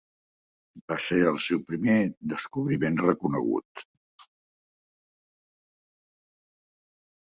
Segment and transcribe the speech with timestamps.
[0.91, 1.97] Va ser el seu primer
[2.31, 3.85] descobriment reconegut.